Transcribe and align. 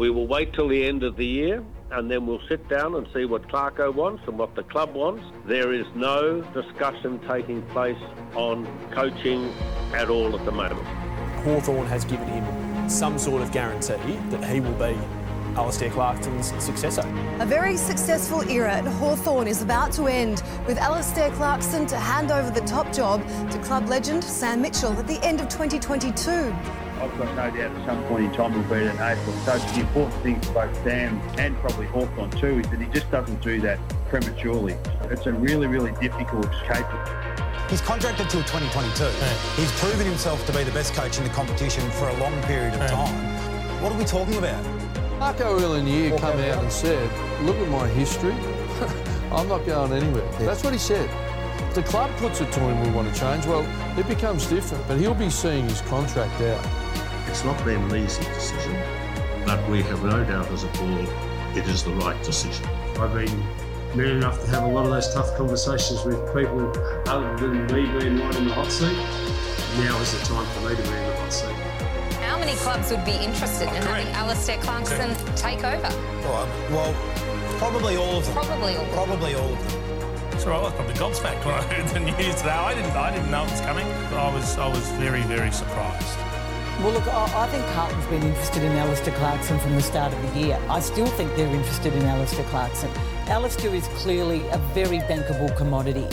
We 0.00 0.08
will 0.08 0.26
wait 0.26 0.54
till 0.54 0.66
the 0.66 0.86
end 0.86 1.02
of 1.02 1.16
the 1.16 1.26
year 1.26 1.62
and 1.90 2.10
then 2.10 2.26
we'll 2.26 2.40
sit 2.48 2.66
down 2.70 2.94
and 2.94 3.06
see 3.12 3.26
what 3.26 3.46
Clarko 3.48 3.94
wants 3.94 4.22
and 4.26 4.38
what 4.38 4.54
the 4.54 4.62
club 4.62 4.94
wants. 4.94 5.22
There 5.44 5.74
is 5.74 5.84
no 5.94 6.40
discussion 6.54 7.20
taking 7.28 7.60
place 7.66 7.98
on 8.34 8.66
coaching 8.92 9.52
at 9.92 10.08
all 10.08 10.34
at 10.34 10.42
the 10.46 10.52
moment. 10.52 10.86
Hawthorn 11.44 11.86
has 11.88 12.06
given 12.06 12.26
him 12.28 12.88
some 12.88 13.18
sort 13.18 13.42
of 13.42 13.52
guarantee 13.52 14.16
that 14.30 14.42
he 14.42 14.60
will 14.60 14.72
be 14.72 14.98
Alastair 15.54 15.90
Clarkson's 15.90 16.46
successor. 16.64 17.02
A 17.40 17.44
very 17.44 17.76
successful 17.76 18.40
era 18.48 18.72
at 18.72 18.86
Hawthorn 18.86 19.46
is 19.46 19.60
about 19.60 19.92
to 19.92 20.06
end, 20.06 20.42
with 20.66 20.78
Alastair 20.78 21.30
Clarkson 21.32 21.84
to 21.88 21.98
hand 21.98 22.30
over 22.30 22.50
the 22.50 22.66
top 22.66 22.90
job 22.94 23.20
to 23.50 23.58
club 23.58 23.86
legend 23.90 24.24
Sam 24.24 24.62
Mitchell 24.62 24.94
at 24.94 25.06
the 25.06 25.22
end 25.22 25.42
of 25.42 25.50
2022. 25.50 26.54
I've 27.00 27.16
got 27.16 27.34
no 27.34 27.56
doubt 27.56 27.74
at 27.74 27.86
some 27.86 28.04
point 28.04 28.24
in 28.26 28.32
time 28.32 28.52
we'll 28.52 28.62
be 28.64 28.86
at 28.86 28.94
an 28.94 28.98
AFL 28.98 29.46
coach. 29.46 29.74
The 29.74 29.80
important 29.80 30.22
thing 30.22 30.40
for 30.42 30.52
both 30.52 30.84
Sam 30.84 31.18
and 31.38 31.56
probably 31.56 31.86
Hawthorn 31.86 32.30
too 32.32 32.58
is 32.60 32.68
that 32.68 32.78
he 32.78 32.86
just 32.88 33.10
doesn't 33.10 33.40
do 33.40 33.58
that 33.62 33.78
prematurely. 34.08 34.76
It's 35.04 35.26
a 35.26 35.32
really, 35.32 35.66
really 35.66 35.92
difficult 35.92 36.52
escape. 36.52 36.84
He's 37.70 37.80
contracted 37.80 38.28
till 38.28 38.42
2022. 38.42 39.04
Yeah. 39.04 39.34
He's 39.56 39.72
proven 39.80 40.04
himself 40.04 40.44
to 40.46 40.52
be 40.52 40.62
the 40.62 40.72
best 40.72 40.92
coach 40.92 41.16
in 41.16 41.24
the 41.24 41.30
competition 41.30 41.88
for 41.92 42.08
a 42.08 42.16
long 42.18 42.38
period 42.42 42.74
of 42.74 42.80
yeah. 42.80 42.88
time. 42.88 43.82
What 43.82 43.92
are 43.92 43.98
we 43.98 44.04
talking 44.04 44.36
about? 44.36 44.62
Marco 45.18 45.58
earlier 45.58 45.78
in 45.78 45.84
the 45.86 45.90
year 45.90 46.10
came 46.18 46.38
out 46.38 46.62
and 46.62 46.70
said, 46.70 47.00
look 47.44 47.56
at 47.56 47.68
my 47.68 47.88
history. 47.88 48.32
I'm 49.32 49.48
not 49.48 49.64
going 49.64 49.92
anywhere. 49.92 50.28
Yeah. 50.32 50.46
That's 50.46 50.62
what 50.62 50.74
he 50.74 50.78
said. 50.78 51.08
If 51.68 51.74
the 51.76 51.82
club 51.84 52.10
puts 52.16 52.40
it 52.40 52.50
to 52.52 52.60
him 52.60 52.82
we 52.82 52.90
want 52.90 53.14
to 53.14 53.18
change, 53.18 53.46
well, 53.46 53.64
it 53.98 54.08
becomes 54.08 54.46
different. 54.46 54.86
But 54.88 54.98
he'll 54.98 55.14
be 55.14 55.30
seeing 55.30 55.68
his 55.68 55.80
contract 55.82 56.40
out. 56.42 56.89
It's 57.30 57.44
not 57.44 57.64
been 57.64 57.80
an 57.80 57.94
easy 57.94 58.24
decision, 58.24 58.76
but 59.46 59.66
we 59.70 59.82
have 59.82 60.02
no 60.02 60.24
doubt 60.24 60.50
as 60.50 60.64
a 60.64 60.66
board 60.66 61.08
it 61.56 61.66
is 61.68 61.84
the 61.84 61.92
right 61.92 62.20
decision. 62.24 62.66
I've 62.98 63.14
been 63.14 63.38
man 63.94 64.16
enough 64.16 64.40
to 64.40 64.50
have 64.50 64.64
a 64.64 64.66
lot 64.66 64.84
of 64.84 64.90
those 64.90 65.14
tough 65.14 65.36
conversations 65.36 66.04
with 66.04 66.18
people 66.34 66.72
other 67.06 67.36
than 67.36 67.66
me 67.66 67.86
being 67.98 68.18
right 68.18 68.34
in 68.34 68.48
the 68.48 68.52
hot 68.52 68.70
seat. 68.72 68.96
Now 69.78 69.96
is 70.00 70.10
the 70.12 70.26
time 70.26 70.44
for 70.54 70.68
me 70.68 70.74
to 70.74 70.82
be 70.82 70.88
in 70.88 71.06
the 71.06 71.16
hot 71.16 71.32
seat. 71.32 71.54
How 72.18 72.36
many 72.36 72.56
clubs 72.56 72.90
would 72.90 73.04
be 73.04 73.12
interested 73.12 73.68
in 73.68 73.82
having 73.82 74.08
Alastair 74.08 74.58
Clarkson 74.58 75.14
take 75.36 75.62
over? 75.62 75.88
Well, 76.22 76.48
well, 76.70 76.94
probably 77.58 77.96
all 77.96 78.18
of 78.18 78.24
them. 78.24 78.34
Probably 78.34 78.76
all. 78.76 78.86
Probably 78.86 79.34
all 79.34 79.52
of 79.52 79.72
them. 79.72 80.38
So 80.40 80.52
I 80.52 80.62
was 80.62 80.72
probably 80.72 80.94
gobsmacked 80.94 81.44
when 81.46 81.54
I 81.54 81.62
heard 81.74 81.86
the 81.88 82.00
news 82.00 82.34
today. 82.34 82.50
I 82.50 82.74
didn't, 82.74 82.90
I 82.90 83.14
didn't 83.14 83.30
know 83.30 83.44
it 83.44 83.50
was 83.52 83.60
coming. 83.60 83.86
I 83.86 84.34
was, 84.34 84.58
I 84.58 84.66
was 84.66 84.88
very, 84.92 85.22
very 85.22 85.52
surprised. 85.52 86.29
Well, 86.80 86.92
look, 86.92 87.06
I, 87.08 87.44
I 87.44 87.46
think 87.48 87.62
Carlton's 87.74 88.06
been 88.06 88.22
interested 88.22 88.62
in 88.62 88.72
Alastair 88.72 89.14
Clarkson 89.16 89.58
from 89.58 89.74
the 89.74 89.82
start 89.82 90.14
of 90.14 90.22
the 90.22 90.40
year. 90.40 90.58
I 90.70 90.80
still 90.80 91.06
think 91.08 91.36
they're 91.36 91.54
interested 91.54 91.92
in 91.92 92.02
Alastair 92.04 92.42
Clarkson. 92.46 92.90
Alastair 93.26 93.74
is 93.74 93.86
clearly 93.88 94.46
a 94.48 94.56
very 94.72 95.00
bankable 95.00 95.54
commodity. 95.58 96.06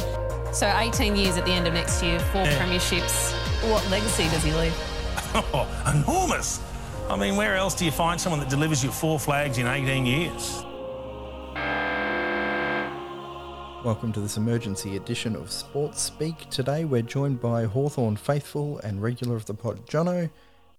So 0.51 0.67
18 0.77 1.15
years 1.15 1.37
at 1.37 1.45
the 1.45 1.53
end 1.53 1.67
of 1.67 1.73
next 1.73 2.03
year, 2.03 2.19
four 2.19 2.41
yeah. 2.41 2.59
premierships. 2.59 3.31
What 3.71 3.89
legacy 3.89 4.23
does 4.23 4.43
he 4.43 4.51
leave? 4.51 4.73
Oh, 5.53 5.67
enormous. 5.95 6.61
I 7.09 7.15
mean, 7.15 7.37
where 7.37 7.55
else 7.55 7.73
do 7.73 7.85
you 7.85 7.91
find 7.91 8.19
someone 8.19 8.41
that 8.41 8.49
delivers 8.49 8.83
you 8.83 8.91
four 8.91 9.17
flags 9.17 9.57
in 9.59 9.67
18 9.67 10.05
years? 10.05 10.63
Welcome 13.85 14.11
to 14.11 14.19
this 14.19 14.35
emergency 14.35 14.97
edition 14.97 15.33
of 15.37 15.49
Sports 15.49 16.01
Speak. 16.01 16.49
Today 16.49 16.83
we're 16.83 17.03
joined 17.03 17.39
by 17.39 17.63
Hawthorn 17.63 18.17
faithful 18.17 18.79
and 18.79 19.01
regular 19.01 19.37
of 19.37 19.45
the 19.45 19.53
pod, 19.53 19.85
Jono. 19.85 20.29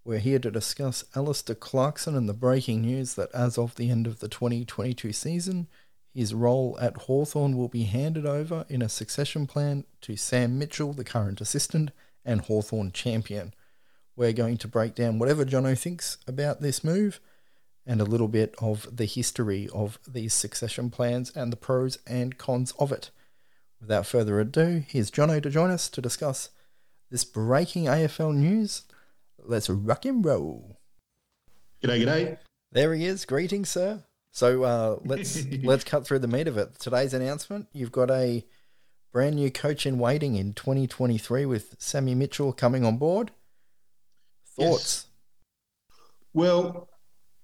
We're 0.09 0.21
here 0.21 0.39
to 0.39 0.51
discuss 0.51 1.05
Alastair 1.15 1.55
Clarkson 1.55 2.17
and 2.17 2.27
the 2.27 2.33
breaking 2.33 2.81
news 2.81 3.13
that 3.17 3.31
as 3.35 3.59
of 3.59 3.75
the 3.75 3.91
end 3.91 4.07
of 4.07 4.21
the 4.21 4.29
2022 4.29 5.13
season, 5.13 5.69
his 6.15 6.33
role 6.33 6.79
at 6.81 6.97
Hawthorn 6.97 7.59
will 7.59 7.69
be 7.69 7.83
handed 7.83 8.25
over 8.25 8.65
in 8.71 8.81
a 8.81 8.89
succession 8.89 9.47
plan 9.47 9.85
to 10.01 10.17
Sam 10.17 10.59
Mitchell, 10.59 10.95
the 10.95 11.05
current 11.05 11.43
assistant 11.43 11.91
and 12.25 12.41
Hawthorn 12.41 12.93
champion. 12.93 13.53
We're 14.17 14.33
going 14.33 14.57
to 14.57 14.67
break 14.67 14.95
down 14.95 15.19
whatever 15.19 15.45
Jono 15.45 15.79
thinks 15.79 16.17
about 16.27 16.63
this 16.63 16.83
move 16.83 17.21
and 17.85 18.01
a 18.01 18.05
little 18.05 18.29
bit 18.29 18.55
of 18.63 18.89
the 18.91 19.05
history 19.05 19.69
of 19.75 19.99
these 20.09 20.33
succession 20.33 20.89
plans 20.89 21.31
and 21.37 21.53
the 21.53 21.57
pros 21.57 21.99
and 22.07 22.39
cons 22.39 22.73
of 22.79 22.93
it. 22.93 23.11
Without 23.79 24.07
further 24.07 24.41
ado, 24.41 24.85
here's 24.89 25.11
Jono 25.11 25.43
to 25.43 25.51
join 25.51 25.71
us 25.71 25.87
to 25.91 26.01
discuss 26.01 26.49
this 27.11 27.25
breaking 27.27 27.85
AFL 27.85 28.35
news 28.35 28.85
let's 29.45 29.69
rock 29.69 30.05
and 30.05 30.25
roll. 30.25 30.79
G'day, 31.83 32.05
g'day. 32.05 32.39
There 32.73 32.95
he 32.95 33.07
is. 33.07 33.25
Greetings, 33.25 33.71
sir. 33.71 34.05
So 34.33 34.63
uh, 34.63 34.99
let's 35.05 35.45
let's 35.63 35.85
cut 35.85 36.07
through 36.07 36.21
the 36.21 36.29
meat 36.29 36.49
of 36.49 36.59
it. 36.59 36.79
Today's 36.79 37.15
announcement: 37.15 37.69
you've 37.73 37.93
got 37.93 38.11
a 38.11 38.45
brand 39.13 39.37
new 39.37 39.51
coach 39.51 39.87
in 39.87 39.99
waiting 39.99 40.37
in 40.37 40.53
2023 40.53 41.47
with 41.47 41.77
Sammy 41.79 42.15
Mitchell 42.15 42.53
coming 42.53 42.85
on 42.85 42.99
board. 42.99 43.31
Thoughts? 44.57 45.07
Yes. 45.07 45.97
Well, 46.35 46.89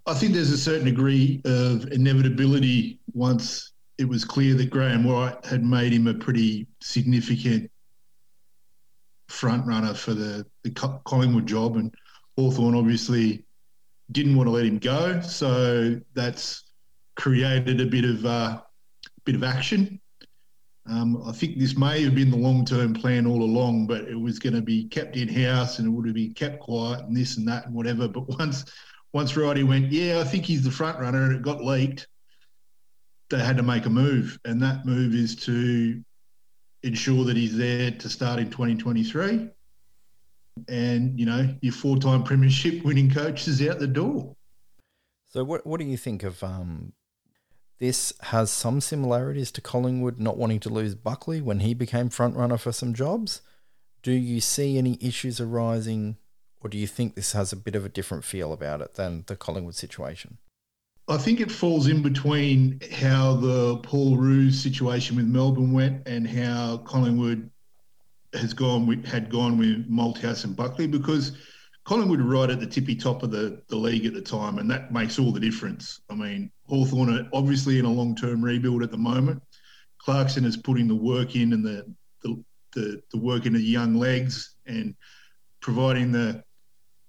I 0.06 0.15
think 0.15 0.34
there's 0.34 0.50
a 0.50 0.59
certain 0.59 0.84
degree 0.84 1.41
of 1.44 1.91
inevitability 1.91 3.00
once 3.12 3.72
it 3.99 4.09
was 4.09 4.25
clear 4.25 4.55
that 4.55 4.71
Graham 4.71 5.06
Wright 5.06 5.43
had 5.44 5.65
made 5.65 5.93
him 5.93 6.06
a 6.06 6.15
pretty 6.15 6.66
significant 6.81 7.71
front 9.29 9.67
runner 9.67 9.95
for 9.95 10.15
the, 10.15 10.47
the 10.62 10.71
Collingwood 10.71 11.47
job, 11.47 11.77
and 11.77 11.95
Hawthorn 12.37 12.75
obviously 12.75 13.45
didn't 14.12 14.37
want 14.37 14.47
to 14.47 14.53
let 14.53 14.67
him 14.67 14.79
go, 14.79 15.21
so 15.21 16.01
that's 16.15 16.65
created 17.17 17.81
a 17.81 17.87
bit 17.87 18.05
of 18.05 18.27
uh, 18.27 18.61
bit 19.25 19.35
of 19.35 19.45
action. 19.45 20.01
Um, 20.87 21.23
I 21.27 21.33
think 21.33 21.59
this 21.59 21.79
may 21.79 22.03
have 22.03 22.15
been 22.15 22.31
the 22.31 22.37
long 22.37 22.65
term 22.65 22.93
plan 22.93 23.27
all 23.27 23.43
along, 23.43 23.87
but 23.87 24.03
it 24.03 24.21
was 24.21 24.39
going 24.39 24.55
to 24.55 24.61
be 24.61 24.85
kept 24.85 25.17
in 25.17 25.29
house 25.29 25.79
and 25.79 25.89
it 25.89 25.91
would 25.91 26.06
have 26.06 26.15
been 26.15 26.35
kept 26.35 26.61
quiet 26.61 27.01
and 27.05 27.17
this 27.17 27.39
and 27.39 27.49
that 27.49 27.67
and 27.67 27.75
whatever. 27.75 28.06
But 28.06 28.29
once 28.39 28.65
once 29.12 29.37
Righty 29.37 29.62
went, 29.62 29.93
yeah, 29.93 30.19
I 30.21 30.25
think 30.25 30.45
he's 30.45 30.65
the 30.65 30.71
front 30.71 30.99
runner, 30.99 31.25
and 31.25 31.37
it 31.37 31.43
got 31.43 31.65
leaked, 31.65 32.09
they 33.31 33.39
had 33.39 33.56
to 33.56 33.62
make 33.62 33.87
a 33.87 33.91
move, 33.91 34.39
and 34.45 34.61
that 34.62 34.85
move 34.85 35.15
is 35.15 35.37
to 35.37 36.03
ensure 36.84 37.25
that 37.25 37.37
he's 37.37 37.56
there 37.56 37.91
to 37.91 38.09
start 38.09 38.39
in 38.39 38.50
2023. 38.50 39.49
And, 40.69 41.19
you 41.19 41.27
know, 41.27 41.53
your 41.62 41.72
four 41.72 41.97
time 41.97 42.22
premiership 42.22 42.84
winning 42.84 43.11
coach 43.11 43.49
is 43.49 43.67
out 43.67 43.81
the 43.81 43.89
door. 43.89 44.37
So, 45.28 45.43
what, 45.43 45.67
what 45.67 45.81
do 45.81 45.87
you 45.87 45.97
think 45.97 46.23
of 46.23 46.44
um, 46.44 46.93
this? 47.81 48.12
Has 48.21 48.53
some 48.53 48.81
similarities 48.81 49.50
to 49.53 49.61
Collingwood 49.61 50.21
not 50.21 50.37
wanting 50.37 50.61
to 50.61 50.69
lose 50.69 50.94
Buckley 50.94 51.41
when 51.41 51.61
he 51.61 51.75
became 51.75 52.09
front 52.09 52.37
runner 52.37 52.59
for 52.59 52.71
some 52.71 52.94
jobs? 52.94 53.41
Do 54.03 54.12
you 54.12 54.41
see 54.41 54.78
any 54.78 54.99
issues 55.00 55.41
arising, 55.41 56.19
or 56.61 56.69
do 56.69 56.78
you 56.78 56.87
think 56.87 57.15
this 57.15 57.33
has 57.33 57.53
a 57.53 57.56
bit 57.56 57.75
of 57.75 57.84
a 57.84 57.89
different 57.89 58.23
feel 58.23 58.53
about 58.53 58.81
it 58.81 58.94
than 58.94 59.25
the 59.27 59.34
Collingwood 59.34 59.75
situation? 59.75 60.39
I 61.07 61.19
think 61.19 61.41
it 61.41 61.51
falls 61.51 61.87
in 61.87 62.01
between 62.01 62.81
how 62.91 63.37
the 63.37 63.77
Paul 63.79 64.17
Roos 64.17 64.59
situation 64.59 65.17
with 65.17 65.27
Melbourne 65.27 65.73
went 65.73 66.09
and 66.09 66.27
how 66.27 66.79
Collingwood 66.79 67.51
has 68.33 68.55
gone 68.55 68.87
with, 68.87 69.05
had 69.05 69.31
gone 69.31 69.59
with 69.59 69.89
Malthouse 69.89 70.45
and 70.45 70.57
Buckley 70.57 70.87
because 70.87 71.37
Collingwood 71.85 72.23
were 72.23 72.31
right 72.31 72.49
at 72.49 72.59
the 72.59 72.67
tippy 72.67 72.97
top 72.97 73.23
of 73.23 73.31
the, 73.31 73.63
the 73.69 73.77
league 73.77 74.07
at 74.07 74.15
the 74.15 74.23
time, 74.23 74.59
and 74.59 74.71
that 74.71 74.93
makes 74.93 75.19
all 75.19 75.31
the 75.31 75.41
difference. 75.41 76.01
I 76.09 76.15
mean, 76.15 76.51
Hawthorn 76.67 77.11
are 77.11 77.29
obviously 77.35 77.79
in 77.79 77.85
a 77.85 77.93
long 77.93 78.17
term 78.17 78.43
rebuild 78.43 78.83
at 78.83 78.91
the 78.91 78.97
moment. 78.97 79.43
Clarkson 79.99 80.47
is 80.47 80.57
putting 80.57 80.89
the 80.89 80.95
work 80.95 81.37
in 81.37 81.53
and 81.53 81.65
the, 81.65 81.95
the, 82.23 82.43
the, 82.75 83.03
the 83.11 83.19
work 83.19 83.45
into 83.45 83.61
young 83.61 83.95
legs 83.95 84.55
and 84.67 84.95
providing 85.61 86.13
the 86.13 86.43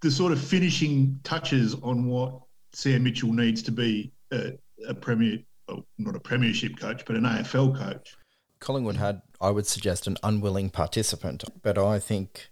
the 0.01 0.11
sort 0.11 0.31
of 0.31 0.39
finishing 0.39 1.19
touches 1.23 1.73
on 1.81 2.05
what 2.05 2.44
Sam 2.75 3.03
Mitchell 3.03 3.31
needs 3.31 3.63
to 3.63 3.71
be 3.71 4.11
a, 4.31 4.53
a 4.87 4.93
premier, 4.93 5.39
well, 5.67 5.85
not 5.97 6.15
a 6.15 6.19
premiership 6.19 6.77
coach, 6.77 7.05
but 7.05 7.15
an 7.15 7.23
AFL 7.23 7.77
coach. 7.77 8.17
Collingwood 8.59 8.97
had, 8.97 9.21
I 9.39 9.49
would 9.51 9.65
suggest, 9.65 10.07
an 10.07 10.17
unwilling 10.23 10.69
participant, 10.69 11.43
but 11.61 11.77
I 11.77 11.99
think 11.99 12.49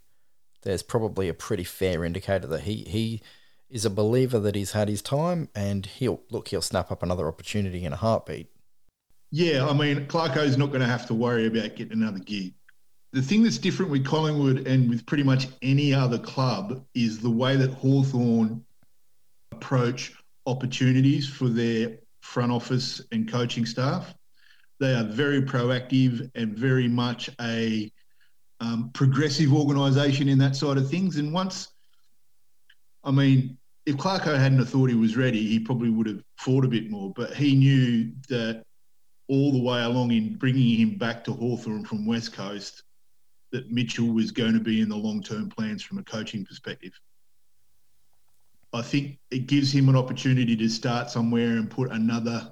there's 0.62 0.82
probably 0.84 1.28
a 1.28 1.34
pretty 1.34 1.66
fair 1.66 2.06
indicator 2.06 2.48
that 2.48 2.62
he 2.62 2.86
he 2.88 3.22
is 3.70 3.84
a 3.86 3.90
believer 3.90 4.40
that 4.40 4.56
he's 4.56 4.72
had 4.72 4.88
his 4.88 5.02
time 5.02 5.50
and 5.56 5.88
he'll 5.88 6.22
look 6.30 6.50
he'll 6.50 6.62
snap 6.62 6.92
up 6.92 7.04
another 7.04 7.28
opportunity 7.28 7.84
in 7.84 7.92
a 7.92 7.98
heartbeat. 7.98 8.48
Yeah, 9.32 9.68
I 9.68 9.74
mean 9.74 10.06
Clarko's 10.06 10.58
not 10.58 10.68
going 10.68 10.82
to 10.82 10.88
have 10.88 11.06
to 11.08 11.14
worry 11.14 11.48
about 11.48 11.76
getting 11.76 12.02
another 12.02 12.20
gig. 12.20 12.54
The 13.12 13.22
thing 13.22 13.44
that's 13.44 13.58
different 13.58 13.92
with 13.92 14.06
Collingwood 14.06 14.68
and 14.68 14.90
with 14.90 15.06
pretty 15.06 15.24
much 15.24 15.48
any 15.62 15.94
other 15.94 16.18
club 16.18 16.86
is 16.96 17.20
the 17.20 17.30
way 17.30 17.56
that 17.56 17.72
Hawthorn 17.72 18.64
approach 19.64 20.14
opportunities 20.46 21.28
for 21.28 21.48
their 21.48 21.98
front 22.22 22.52
office 22.52 23.02
and 23.14 23.32
coaching 23.32 23.66
staff. 23.66 24.14
They 24.80 24.94
are 24.94 25.06
very 25.06 25.42
proactive 25.42 26.30
and 26.36 26.58
very 26.58 26.90
much 26.90 27.30
a 27.40 27.92
um, 28.60 28.92
progressive 28.94 29.54
organisation 29.54 30.28
in 30.28 30.38
that 30.40 30.56
side 30.58 30.78
of 30.78 30.90
things. 30.90 31.18
And 31.18 31.34
once, 31.34 31.70
I 33.06 33.12
mean, 33.12 33.58
if 33.86 33.96
Clarko 33.96 34.38
hadn't 34.38 34.66
thought 34.66 34.90
he 34.90 34.96
was 34.96 35.16
ready, 35.16 35.48
he 35.48 35.60
probably 35.60 35.90
would 35.90 36.08
have 36.08 36.24
fought 36.38 36.66
a 36.66 36.70
bit 36.70 36.90
more. 36.90 37.14
But 37.16 37.34
he 37.34 37.56
knew 37.56 38.12
that 38.30 38.64
all 39.30 39.54
the 39.54 39.64
way 39.64 39.82
along 39.84 40.12
in 40.12 40.36
bringing 40.36 40.78
him 40.78 40.98
back 40.98 41.24
to 41.24 41.32
Hawthorn 41.34 41.86
from 41.86 42.06
West 42.06 42.34
Coast, 42.34 42.84
that 43.52 43.72
Mitchell 43.72 44.08
was 44.08 44.32
going 44.32 44.54
to 44.54 44.60
be 44.60 44.82
in 44.82 44.90
the 44.90 44.96
long 44.98 45.24
term 45.24 45.50
plans 45.50 45.84
from 45.84 46.00
a 46.00 46.04
coaching 46.04 46.46
perspective. 46.46 46.92
I 48.74 48.82
think 48.82 49.20
it 49.30 49.48
gives 49.48 49.72
him 49.72 49.88
an 49.90 49.96
opportunity 49.96 50.56
to 50.56 50.68
start 50.70 51.10
somewhere 51.10 51.58
and 51.58 51.70
put 51.70 51.92
another, 51.92 52.52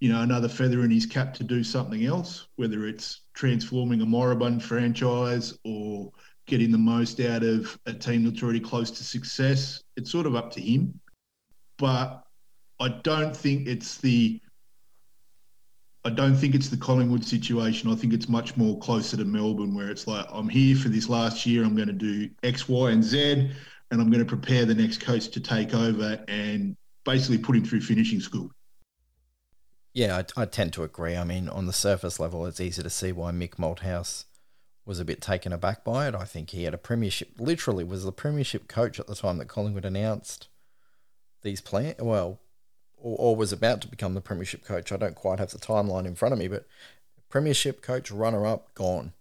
you 0.00 0.10
know, 0.10 0.22
another 0.22 0.48
feather 0.48 0.82
in 0.82 0.90
his 0.90 1.06
cap 1.06 1.34
to 1.34 1.44
do 1.44 1.62
something 1.62 2.04
else, 2.06 2.48
whether 2.56 2.86
it's 2.86 3.22
transforming 3.34 4.00
a 4.00 4.06
moribund 4.06 4.62
franchise 4.62 5.58
or 5.64 6.10
getting 6.46 6.70
the 6.70 6.78
most 6.78 7.20
out 7.20 7.42
of 7.42 7.78
a 7.86 7.92
team 7.92 8.24
that's 8.24 8.42
already 8.42 8.60
close 8.60 8.90
to 8.92 9.04
success. 9.04 9.82
It's 9.96 10.10
sort 10.10 10.26
of 10.26 10.36
up 10.36 10.50
to 10.52 10.60
him. 10.60 10.98
But 11.78 12.22
I 12.80 12.88
don't 13.02 13.36
think 13.36 13.66
it's 13.66 13.98
the 13.98 14.40
I 16.06 16.10
don't 16.10 16.34
think 16.34 16.54
it's 16.54 16.68
the 16.68 16.76
Collingwood 16.76 17.24
situation. 17.24 17.90
I 17.90 17.94
think 17.94 18.12
it's 18.12 18.28
much 18.28 18.58
more 18.58 18.78
closer 18.78 19.16
to 19.16 19.24
Melbourne, 19.24 19.74
where 19.74 19.88
it's 19.88 20.06
like, 20.06 20.26
I'm 20.30 20.50
here 20.50 20.76
for 20.76 20.90
this 20.90 21.08
last 21.08 21.46
year. 21.46 21.64
I'm 21.64 21.74
going 21.74 21.88
to 21.88 21.94
do 21.94 22.28
X, 22.42 22.68
Y, 22.68 22.90
and 22.90 23.02
Z, 23.02 23.50
and 23.94 24.02
I'm 24.02 24.10
going 24.10 24.24
to 24.24 24.28
prepare 24.28 24.64
the 24.64 24.74
next 24.74 25.00
coach 25.00 25.28
to 25.28 25.40
take 25.40 25.72
over 25.72 26.20
and 26.26 26.76
basically 27.04 27.38
put 27.38 27.54
him 27.54 27.64
through 27.64 27.80
finishing 27.80 28.18
school. 28.18 28.50
Yeah, 29.92 30.20
I, 30.36 30.42
I 30.42 30.46
tend 30.46 30.72
to 30.72 30.82
agree. 30.82 31.16
I 31.16 31.22
mean, 31.22 31.48
on 31.48 31.66
the 31.66 31.72
surface 31.72 32.18
level, 32.18 32.44
it's 32.44 32.60
easy 32.60 32.82
to 32.82 32.90
see 32.90 33.12
why 33.12 33.30
Mick 33.30 33.50
Malthouse 33.50 34.24
was 34.84 34.98
a 34.98 35.04
bit 35.04 35.20
taken 35.20 35.52
aback 35.52 35.84
by 35.84 36.08
it. 36.08 36.14
I 36.16 36.24
think 36.24 36.50
he 36.50 36.64
had 36.64 36.74
a 36.74 36.78
premiership, 36.78 37.34
literally 37.38 37.84
was 37.84 38.02
the 38.02 38.10
premiership 38.10 38.66
coach 38.66 38.98
at 38.98 39.06
the 39.06 39.14
time 39.14 39.38
that 39.38 39.46
Collingwood 39.46 39.84
announced 39.84 40.48
these 41.42 41.60
plans. 41.60 41.94
Well, 42.00 42.40
or, 42.96 43.16
or 43.16 43.36
was 43.36 43.52
about 43.52 43.80
to 43.82 43.88
become 43.88 44.14
the 44.14 44.20
premiership 44.20 44.64
coach. 44.64 44.90
I 44.90 44.96
don't 44.96 45.14
quite 45.14 45.38
have 45.38 45.50
the 45.50 45.58
timeline 45.58 46.04
in 46.04 46.16
front 46.16 46.32
of 46.32 46.40
me, 46.40 46.48
but 46.48 46.66
premiership 47.30 47.80
coach, 47.80 48.10
runner 48.10 48.44
up, 48.44 48.74
gone, 48.74 49.12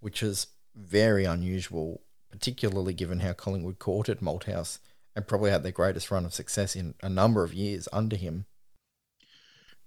which 0.00 0.22
is 0.22 0.48
very 0.76 1.24
unusual, 1.24 2.02
particularly 2.30 2.94
given 2.94 3.20
how 3.20 3.32
Collingwood 3.32 3.78
courted 3.78 4.20
Malthouse 4.20 4.78
and 5.16 5.26
probably 5.26 5.50
had 5.50 5.62
their 5.62 5.72
greatest 5.72 6.10
run 6.10 6.24
of 6.24 6.34
success 6.34 6.76
in 6.76 6.94
a 7.02 7.08
number 7.08 7.44
of 7.44 7.54
years 7.54 7.88
under 7.92 8.16
him. 8.16 8.46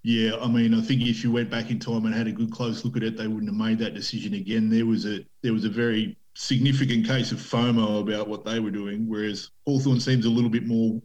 Yeah, 0.04 0.36
I 0.42 0.50
mean, 0.50 0.74
I 0.74 0.82
think 0.82 1.02
if 1.02 1.24
you 1.24 1.32
went 1.32 1.50
back 1.50 1.72
in 1.72 1.80
time 1.80 2.06
and 2.06 2.14
had 2.14 2.28
a 2.28 2.32
good 2.32 2.52
close 2.52 2.84
look 2.84 2.98
at 2.98 3.04
it, 3.04 3.16
they 3.16 3.28
wouldn't 3.28 3.50
have 3.50 3.68
made 3.68 3.80
that 3.80 3.94
decision 3.94 4.34
again. 4.34 4.70
There 4.70 4.86
was 4.86 5.06
a 5.06 5.26
there 5.42 5.54
was 5.54 5.64
a 5.64 5.70
very 5.70 6.18
significant 6.36 7.08
case 7.08 7.32
of 7.32 7.38
FOMO 7.38 8.02
about 8.02 8.28
what 8.28 8.44
they 8.44 8.60
were 8.60 8.72
doing, 8.72 9.08
whereas 9.08 9.52
Hawthorn 9.66 10.02
seems 10.02 10.26
a 10.26 10.30
little 10.30 10.50
bit 10.50 10.68
more 10.68 11.02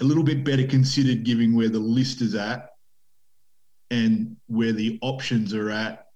a 0.00 0.04
little 0.04 0.24
bit 0.24 0.44
better 0.44 0.66
considered 0.66 1.24
given 1.24 1.54
where 1.54 1.68
the 1.68 1.78
list 1.78 2.20
is 2.20 2.34
at 2.34 2.70
and 3.90 4.36
where 4.46 4.72
the 4.72 4.98
options 5.02 5.54
are 5.54 5.70
at. 5.70 6.06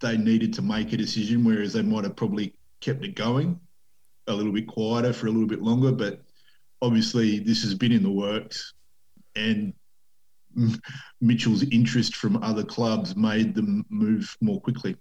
They 0.00 0.18
needed 0.18 0.52
to 0.54 0.62
make 0.62 0.92
a 0.92 0.98
decision, 0.98 1.44
whereas 1.44 1.72
they 1.72 1.82
might 1.82 2.04
have 2.04 2.16
probably 2.16 2.54
kept 2.80 3.04
it 3.04 3.14
going 3.14 3.60
a 4.28 4.32
little 4.32 4.52
bit 4.52 4.66
quieter 4.66 5.12
for 5.12 5.26
a 5.26 5.30
little 5.30 5.48
bit 5.48 5.62
longer. 5.62 5.92
But 5.92 6.22
obviously, 6.82 7.38
this 7.38 7.62
has 7.62 7.74
been 7.74 7.92
in 7.92 8.02
the 8.02 8.10
works, 8.10 8.72
and 9.34 9.72
Mitchell's 11.20 11.64
interest 11.64 12.16
from 12.16 12.42
other 12.42 12.64
clubs 12.64 13.16
made 13.16 13.54
them 13.54 13.84
move 13.88 14.36
more 14.40 14.60
quickly. 14.60 14.96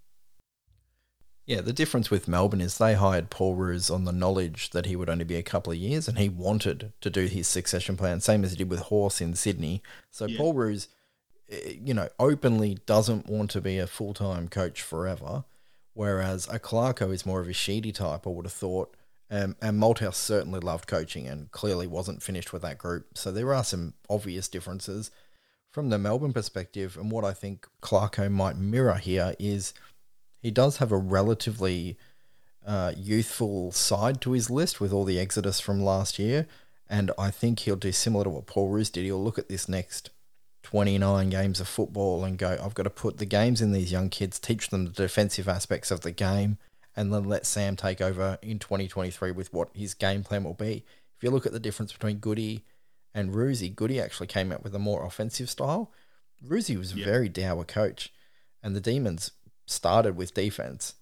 Yeah, 1.45 1.61
the 1.61 1.73
difference 1.73 2.09
with 2.09 2.27
Melbourne 2.27 2.61
is 2.61 2.77
they 2.77 2.95
hired 2.95 3.29
Paul 3.29 3.53
Roos 3.53 3.91
on 3.91 4.03
the 4.03 4.11
knowledge 4.11 4.71
that 4.71 4.87
he 4.87 4.95
would 4.95 5.09
only 5.11 5.25
be 5.25 5.35
a 5.35 5.43
couple 5.43 5.71
of 5.71 5.77
years 5.77 6.07
and 6.07 6.17
he 6.17 6.27
wanted 6.27 6.91
to 7.01 7.09
do 7.11 7.25
his 7.25 7.47
succession 7.47 7.95
plan, 7.95 8.19
same 8.19 8.43
as 8.43 8.51
he 8.51 8.57
did 8.57 8.69
with 8.69 8.79
Horse 8.79 9.21
in 9.21 9.35
Sydney. 9.35 9.83
So 10.09 10.25
yeah. 10.25 10.37
Paul 10.37 10.55
Roos, 10.55 10.87
eh, 11.51 11.75
you 11.79 11.93
know, 11.93 12.09
openly 12.19 12.79
doesn't 12.87 13.27
want 13.27 13.51
to 13.51 13.61
be 13.61 13.77
a 13.77 13.85
full 13.85 14.15
time 14.15 14.47
coach 14.47 14.81
forever, 14.81 15.43
whereas 15.95 16.47
a 16.51 16.59
Clarko 16.59 17.11
is 17.11 17.25
more 17.25 17.41
of 17.41 17.49
a 17.49 17.53
sheedy 17.53 17.91
type, 17.91 18.27
I 18.27 18.29
would 18.29 18.45
have 18.45 18.53
thought. 18.53 18.95
Um, 19.31 19.55
and 19.59 19.81
Malthouse 19.81 20.13
certainly 20.13 20.59
loved 20.59 20.85
coaching 20.85 21.27
and 21.27 21.51
clearly 21.51 21.87
wasn't 21.87 22.21
finished 22.21 22.53
with 22.53 22.61
that 22.61 22.77
group. 22.77 23.17
So 23.17 23.31
there 23.31 23.51
are 23.55 23.63
some 23.63 23.95
obvious 24.07 24.47
differences 24.47 25.09
from 25.71 25.89
the 25.89 25.97
Melbourne 25.97 26.31
perspective. 26.33 26.95
And 26.95 27.11
what 27.11 27.25
I 27.25 27.33
think 27.33 27.67
Clarko 27.81 28.29
might 28.29 28.55
mirror 28.57 28.95
here 28.97 29.33
is– 29.39 29.73
he 30.45 30.51
does 30.51 30.77
have 30.77 30.91
a 30.91 30.97
relatively 30.97 31.97
uh, 32.63 32.93
youthful 32.95 33.71
side 33.71 34.21
to 34.21 34.33
his 34.33 34.51
list 34.51 34.79
with 34.79 34.93
all 34.93 35.03
the 35.03 35.19
exodus 35.19 35.59
from 35.59 35.81
last 35.81 36.19
year. 36.19 36.45
And 36.87 37.09
I 37.17 37.31
think 37.31 37.61
he'll 37.61 37.75
do 37.75 37.91
similar 37.91 38.25
to 38.25 38.29
what 38.29 38.45
Paul 38.45 38.69
Roos 38.69 38.91
did. 38.91 39.05
He'll 39.05 39.23
look 39.23 39.39
at 39.39 39.49
this 39.49 39.67
next 39.67 40.11
29 40.65 41.29
games 41.29 41.59
of 41.59 41.67
football 41.67 42.23
and 42.23 42.39
go, 42.39 42.57
I've 42.59 42.73
got 42.73 42.83
to 42.83 42.89
put 42.89 43.19
the 43.19 43.25
games 43.25 43.61
in 43.61 43.71
these 43.71 43.91
young 43.91 44.09
kids, 44.09 44.39
teach 44.39 44.69
them 44.69 44.85
the 44.85 44.91
defensive 44.91 45.47
aspects 45.47 45.91
of 45.91 46.01
the 46.01 46.11
game, 46.11 46.57
and 46.95 47.13
then 47.13 47.25
let 47.25 47.45
Sam 47.45 47.75
take 47.75 48.01
over 48.01 48.39
in 48.41 48.57
2023 48.57 49.29
with 49.29 49.53
what 49.53 49.69
his 49.75 49.93
game 49.93 50.23
plan 50.23 50.43
will 50.43 50.55
be. 50.55 50.83
If 51.17 51.23
you 51.23 51.29
look 51.29 51.45
at 51.45 51.51
the 51.51 51.59
difference 51.59 51.93
between 51.93 52.17
Goody 52.17 52.65
and 53.13 53.31
Roosie, 53.31 53.75
Goody 53.75 54.01
actually 54.01 54.25
came 54.25 54.51
out 54.51 54.63
with 54.63 54.73
a 54.73 54.79
more 54.79 55.05
offensive 55.05 55.51
style. 55.51 55.91
Roosie 56.43 56.79
was 56.79 56.93
a 56.93 56.95
very 56.95 57.29
dour 57.29 57.63
coach, 57.63 58.11
and 58.63 58.75
the 58.75 58.81
Demons 58.81 59.31
started 59.67 60.17
with 60.17 60.33
defense, 60.33 60.95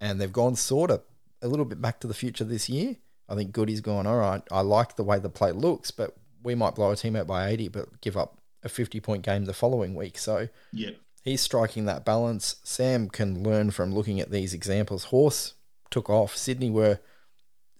and 0.00 0.20
they've 0.20 0.32
gone 0.32 0.54
sort 0.54 0.92
of 0.92 1.02
a 1.42 1.48
little 1.48 1.64
bit 1.64 1.82
back 1.82 1.98
to 2.00 2.06
the 2.06 2.14
future 2.14 2.44
this 2.44 2.68
year. 2.68 2.94
I 3.28 3.34
think 3.34 3.50
Goody's 3.50 3.80
gone, 3.80 4.06
all 4.06 4.18
right, 4.18 4.42
I 4.52 4.60
like 4.60 4.94
the 4.94 5.02
way 5.02 5.18
the 5.18 5.28
play 5.28 5.50
looks, 5.50 5.90
but 5.90 6.16
we 6.44 6.54
might 6.54 6.76
blow 6.76 6.92
a 6.92 6.96
team 6.96 7.16
out 7.16 7.26
by 7.26 7.48
80, 7.48 7.68
but 7.68 8.00
give 8.00 8.16
up 8.16 8.37
a 8.62 8.68
50 8.68 9.00
point 9.00 9.22
game 9.22 9.44
the 9.44 9.52
following 9.52 9.94
week. 9.94 10.18
So 10.18 10.48
yeah. 10.72 10.90
he's 11.22 11.40
striking 11.40 11.84
that 11.86 12.04
balance. 12.04 12.56
Sam 12.64 13.08
can 13.08 13.42
learn 13.42 13.70
from 13.70 13.94
looking 13.94 14.20
at 14.20 14.30
these 14.30 14.54
examples. 14.54 15.04
Horse 15.04 15.54
took 15.90 16.10
off. 16.10 16.36
Sydney 16.36 16.70
were 16.70 17.00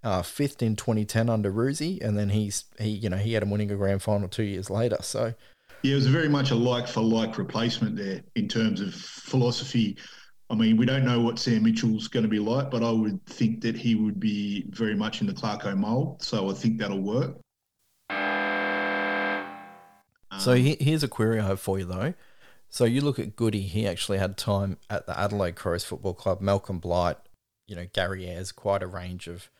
uh, 0.02 0.22
fifth 0.22 0.62
in 0.62 0.76
2010 0.76 1.28
under 1.28 1.52
Roosie, 1.52 2.00
and 2.02 2.18
then 2.18 2.30
he's 2.30 2.64
he 2.78 2.90
you 2.90 3.10
know 3.10 3.16
he 3.16 3.32
had 3.32 3.42
him 3.42 3.50
winning 3.50 3.70
a 3.70 3.76
grand 3.76 4.02
final 4.02 4.28
two 4.28 4.44
years 4.44 4.70
later. 4.70 4.98
So 5.00 5.34
yeah, 5.82 5.92
it 5.92 5.96
was 5.96 6.06
very 6.06 6.28
much 6.28 6.50
a 6.50 6.54
like 6.54 6.88
for 6.88 7.02
like 7.02 7.38
replacement 7.38 7.96
there 7.96 8.22
in 8.36 8.48
terms 8.48 8.80
of 8.80 8.94
philosophy. 8.94 9.96
I 10.50 10.54
mean, 10.54 10.78
we 10.78 10.86
don't 10.86 11.04
know 11.04 11.20
what 11.20 11.38
Sam 11.38 11.62
Mitchell's 11.62 12.08
going 12.08 12.22
to 12.22 12.28
be 12.28 12.38
like, 12.38 12.70
but 12.70 12.82
I 12.82 12.90
would 12.90 13.24
think 13.26 13.60
that 13.60 13.76
he 13.76 13.94
would 13.94 14.18
be 14.18 14.64
very 14.70 14.94
much 14.96 15.20
in 15.20 15.26
the 15.26 15.34
Clarko 15.34 15.76
mould. 15.76 16.22
So 16.22 16.50
I 16.50 16.54
think 16.54 16.78
that'll 16.78 17.02
work. 17.02 17.38
So 20.38 20.54
here's 20.54 21.02
a 21.02 21.08
query 21.08 21.40
I 21.40 21.46
have 21.46 21.60
for 21.60 21.78
you 21.78 21.84
though. 21.84 22.14
So 22.70 22.84
you 22.84 23.00
look 23.00 23.18
at 23.18 23.34
Goody, 23.34 23.62
he 23.62 23.86
actually 23.86 24.18
had 24.18 24.36
time 24.36 24.78
at 24.90 25.06
the 25.06 25.18
Adelaide 25.18 25.56
Crows 25.56 25.84
Football 25.84 26.14
Club, 26.14 26.40
Malcolm 26.40 26.78
Blight, 26.78 27.16
you 27.66 27.74
know, 27.74 27.86
Gary 27.92 28.26
Ayres, 28.26 28.52
quite 28.52 28.82
a 28.82 28.86
range 28.86 29.26
of 29.26 29.50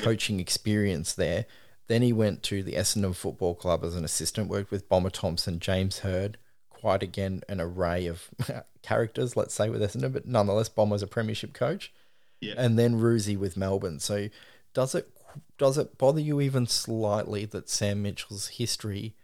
coaching 0.00 0.40
experience 0.40 1.14
there. 1.14 1.46
Then 1.88 2.02
he 2.02 2.12
went 2.12 2.42
to 2.44 2.62
the 2.62 2.74
Essendon 2.74 3.14
Football 3.14 3.54
Club 3.54 3.84
as 3.84 3.94
an 3.96 4.04
assistant, 4.04 4.48
worked 4.48 4.70
with 4.70 4.88
Bomber 4.88 5.10
Thompson, 5.10 5.58
James 5.58 6.00
Hird, 6.00 6.36
quite 6.70 7.02
again 7.02 7.42
an 7.48 7.60
array 7.60 8.06
of 8.06 8.28
characters, 8.82 9.36
let's 9.36 9.54
say, 9.54 9.68
with 9.68 9.80
Essendon, 9.80 10.12
but 10.12 10.26
nonetheless, 10.26 10.68
Bomber's 10.68 11.02
a 11.02 11.06
premiership 11.06 11.52
coach. 11.52 11.92
Yeah. 12.40 12.54
And 12.56 12.78
then 12.78 13.00
Roosie 13.00 13.38
with 13.38 13.56
Melbourne. 13.56 13.98
So 13.98 14.28
does 14.72 14.94
it 14.94 15.10
does 15.56 15.76
it 15.76 15.98
bother 15.98 16.20
you 16.20 16.40
even 16.40 16.66
slightly 16.66 17.44
that 17.46 17.68
Sam 17.68 18.02
Mitchell's 18.02 18.48
history 18.48 19.14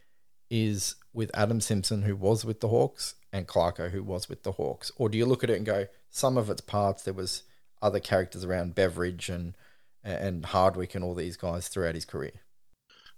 is 0.54 0.94
with 1.12 1.32
Adam 1.34 1.61
Simpson, 1.61 2.02
who 2.02 2.14
was 2.14 2.44
with 2.44 2.61
the 2.61 2.68
Hawks, 2.68 3.16
and 3.32 3.49
Clarko, 3.49 3.90
who 3.90 4.04
was 4.04 4.28
with 4.28 4.44
the 4.44 4.52
Hawks? 4.52 4.92
Or 4.96 5.08
do 5.08 5.18
you 5.18 5.26
look 5.26 5.42
at 5.42 5.50
it 5.50 5.56
and 5.56 5.66
go, 5.66 5.88
some 6.11 6.38
of 6.38 6.49
its 6.49 6.61
parts, 6.61 7.02
there 7.02 7.12
was 7.12 7.42
other 7.82 7.99
characters 7.99 8.44
around 8.44 8.76
Beveridge 8.76 9.28
and 9.28 9.56
and 10.04 10.44
Hardwick 10.44 10.94
and 10.94 11.02
all 11.02 11.14
these 11.14 11.37
guys 11.37 11.66
throughout 11.66 11.94
his 11.94 12.04
career? 12.04 12.42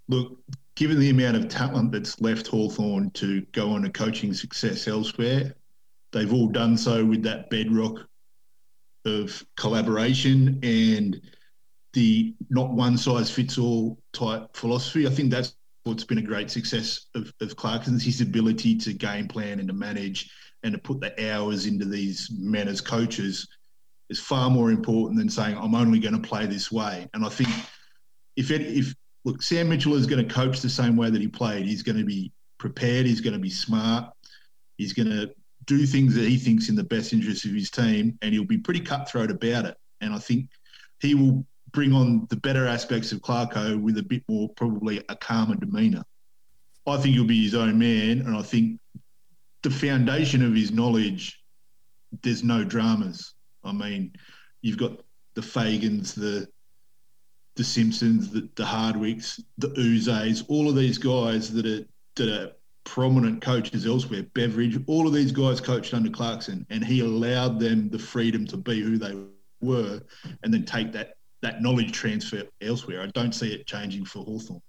Look, 0.08 0.38
given 0.76 0.98
the 0.98 1.10
amount 1.10 1.36
of 1.36 1.48
talent 1.48 1.92
that's 1.92 2.20
left 2.20 2.46
Hawthorn 2.46 3.10
to 3.10 3.42
go 3.52 3.70
on 3.72 3.84
a 3.84 3.90
coaching 3.90 4.32
success 4.32 4.86
elsewhere, 4.86 5.54
they've 6.12 6.32
all 6.32 6.46
done 6.46 6.78
so 6.78 7.04
with 7.04 7.22
that 7.24 7.50
bedrock 7.50 8.08
of 9.04 9.44
collaboration 9.56 10.60
and 10.62 11.20
the 11.92 12.34
not 12.50 12.72
one 12.72 12.96
size 12.96 13.30
fits 13.30 13.58
all 13.58 13.98
type 14.12 14.56
philosophy. 14.56 15.06
I 15.06 15.10
think 15.10 15.32
that's 15.32 15.56
what's 15.86 16.04
been 16.04 16.18
a 16.18 16.22
great 16.22 16.50
success 16.50 17.06
of, 17.14 17.32
of 17.40 17.56
Clarkson's 17.56 18.04
his 18.04 18.20
ability 18.20 18.76
to 18.78 18.92
game 18.92 19.28
plan 19.28 19.60
and 19.60 19.68
to 19.68 19.74
manage 19.74 20.30
and 20.62 20.72
to 20.72 20.78
put 20.78 21.00
the 21.00 21.30
hours 21.30 21.66
into 21.66 21.84
these 21.84 22.30
men 22.36 22.68
as 22.68 22.80
coaches 22.80 23.46
is 24.10 24.18
far 24.18 24.50
more 24.50 24.70
important 24.70 25.18
than 25.18 25.28
saying 25.28 25.56
I'm 25.56 25.74
only 25.74 25.98
going 25.98 26.20
to 26.20 26.28
play 26.28 26.46
this 26.46 26.70
way. 26.70 27.08
And 27.14 27.24
I 27.24 27.28
think 27.28 27.50
if 28.36 28.50
it, 28.50 28.62
if 28.62 28.94
look, 29.24 29.42
Sam 29.42 29.68
Mitchell 29.68 29.94
is 29.94 30.06
going 30.06 30.26
to 30.26 30.34
coach 30.34 30.60
the 30.60 30.68
same 30.68 30.96
way 30.96 31.10
that 31.10 31.20
he 31.20 31.28
played. 31.28 31.66
He's 31.66 31.82
going 31.82 31.98
to 31.98 32.04
be 32.04 32.32
prepared. 32.58 33.06
He's 33.06 33.20
going 33.20 33.34
to 33.34 33.40
be 33.40 33.50
smart. 33.50 34.12
He's 34.78 34.92
going 34.92 35.10
to 35.10 35.32
do 35.66 35.86
things 35.86 36.14
that 36.14 36.28
he 36.28 36.36
thinks 36.36 36.68
in 36.68 36.76
the 36.76 36.84
best 36.84 37.12
interest 37.12 37.44
of 37.44 37.52
his 37.52 37.70
team, 37.70 38.18
and 38.22 38.32
he'll 38.32 38.44
be 38.44 38.58
pretty 38.58 38.80
cutthroat 38.80 39.30
about 39.30 39.64
it. 39.64 39.76
And 40.00 40.14
I 40.14 40.18
think 40.18 40.48
he 41.00 41.14
will 41.14 41.44
bring 41.76 41.92
on 41.92 42.26
the 42.30 42.36
better 42.36 42.66
aspects 42.66 43.12
of 43.12 43.20
Clarko 43.20 43.78
with 43.78 43.98
a 43.98 44.02
bit 44.02 44.22
more 44.30 44.48
probably 44.56 45.04
a 45.10 45.14
calmer 45.14 45.56
demeanour. 45.56 46.02
I 46.86 46.96
think 46.96 47.14
he'll 47.14 47.26
be 47.26 47.42
his 47.42 47.54
own 47.54 47.78
man, 47.78 48.22
and 48.22 48.34
I 48.34 48.40
think 48.40 48.80
the 49.62 49.68
foundation 49.68 50.42
of 50.42 50.54
his 50.54 50.70
knowledge, 50.70 51.38
there's 52.22 52.42
no 52.42 52.64
dramas. 52.64 53.34
I 53.62 53.72
mean, 53.72 54.14
you've 54.62 54.78
got 54.78 55.04
the 55.34 55.42
Fagans, 55.42 56.14
the 56.14 56.48
the 57.56 57.64
Simpsons, 57.64 58.30
the, 58.30 58.48
the 58.54 58.64
Hardwicks, 58.64 59.38
the 59.58 59.68
Uzes, 59.68 60.44
all 60.48 60.70
of 60.70 60.76
these 60.76 60.96
guys 60.96 61.52
that 61.52 61.66
are 61.66 61.84
that 62.14 62.28
are 62.30 62.52
prominent 62.84 63.42
coaches 63.42 63.84
elsewhere, 63.84 64.22
Beveridge, 64.32 64.82
all 64.86 65.06
of 65.06 65.12
these 65.12 65.32
guys 65.32 65.60
coached 65.60 65.92
under 65.92 66.08
Clarkson, 66.08 66.66
and 66.70 66.82
he 66.82 67.00
allowed 67.00 67.60
them 67.60 67.90
the 67.90 67.98
freedom 67.98 68.46
to 68.46 68.56
be 68.56 68.80
who 68.80 68.96
they 68.96 69.14
were, 69.60 70.00
and 70.42 70.54
then 70.54 70.64
take 70.64 70.90
that 70.92 71.16
that 71.46 71.62
knowledge 71.62 71.92
transfer 71.92 72.42
elsewhere. 72.60 73.02
I 73.02 73.06
don't 73.06 73.32
see 73.32 73.52
it 73.54 73.66
changing 73.66 74.04
for 74.04 74.24
Hawthorn. 74.24 74.60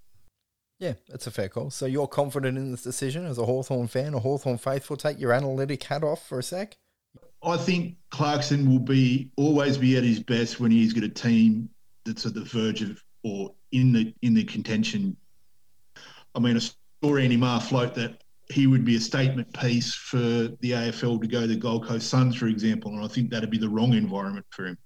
Yeah, 0.80 0.94
that's 1.10 1.26
a 1.26 1.32
fair 1.32 1.50
call. 1.50 1.72
So 1.72 1.88
you're 1.88 2.08
confident 2.08 2.56
in 2.56 2.70
this 2.70 2.84
decision 2.84 3.26
as 3.26 3.40
a 3.40 3.46
Hawthorn 3.46 3.88
fan, 3.88 4.14
a 4.14 4.20
Hawthorn 4.20 4.60
faithful. 4.60 4.96
Take 4.96 5.20
your 5.20 5.34
analytic 5.34 5.84
hat 5.84 6.04
off 6.04 6.28
for 6.28 6.38
a 6.38 6.44
sec. 6.44 6.78
I 7.44 7.58
think 7.58 7.96
Clarkson 8.12 8.70
will 8.70 8.80
be 8.80 9.32
always 9.38 9.78
be 9.78 9.98
at 9.98 10.04
his 10.04 10.20
best 10.20 10.60
when 10.60 10.70
he's 10.70 10.94
got 10.94 11.04
a 11.04 11.10
team 11.10 11.68
that's 12.06 12.28
at 12.28 12.36
the 12.36 12.44
verge 12.44 12.84
of 12.84 13.04
or 13.24 13.54
in 13.72 13.92
the 13.92 14.14
in 14.22 14.36
the 14.36 14.44
contention. 14.44 15.18
I 16.36 16.40
mean, 16.40 16.58
I 16.58 16.60
saw 16.60 17.16
Andy 17.16 17.38
Maher 17.38 17.60
float 17.60 17.96
that 17.96 18.22
he 18.52 18.68
would 18.68 18.86
be 18.86 18.98
a 18.98 19.00
statement 19.00 19.52
piece 19.54 19.96
for 19.96 20.18
the 20.18 20.72
AFL 20.72 21.22
to 21.22 21.28
go 21.28 21.42
to 21.42 21.48
the 21.48 21.56
Gold 21.56 21.88
Coast 21.88 22.08
Suns, 22.08 22.36
for 22.36 22.48
example, 22.48 22.92
and 22.92 23.04
I 23.04 23.08
think 23.08 23.32
that'd 23.32 23.50
be 23.50 23.58
the 23.58 23.70
wrong 23.70 23.94
environment 23.94 24.46
for 24.52 24.68
him. 24.68 24.78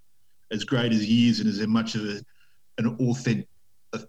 As 0.51 0.63
great 0.63 0.91
as 0.91 1.01
he 1.01 1.29
is, 1.29 1.39
and 1.39 1.50
as 1.50 1.65
much 1.67 1.96
of 1.96 2.05
a, 2.05 2.22
an 2.77 2.96
authentic 3.00 3.48